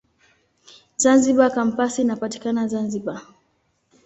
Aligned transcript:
Zanzibar 1.01 1.49
Kampasi 1.57 1.99
inapatikana 2.01 2.61
Zanzibar. 2.71 3.19